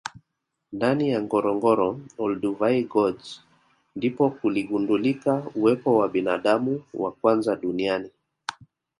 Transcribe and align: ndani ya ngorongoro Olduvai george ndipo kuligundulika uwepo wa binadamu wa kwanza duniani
ndani 0.75 1.05
ya 1.13 1.19
ngorongoro 1.25 1.89
Olduvai 2.23 2.79
george 2.93 3.29
ndipo 3.95 4.23
kuligundulika 4.37 5.33
uwepo 5.55 5.97
wa 5.97 6.09
binadamu 6.09 6.83
wa 6.93 7.11
kwanza 7.11 7.55
duniani 7.55 8.11